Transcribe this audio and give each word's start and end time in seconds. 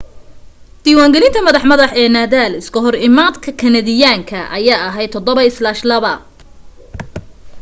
diwaan 0.85 1.13
galinta 1.15 1.41
madax 1.47 1.63
madax 1.71 1.91
ee 2.01 2.09
nadal 2.17 2.53
iska 2.61 2.77
hor 2.85 2.95
imaadkii 3.09 3.57
kanadiyaanka 3.61 4.37
ayaa 4.57 4.81
ahayd 4.89 5.11
7-2 5.15 6.17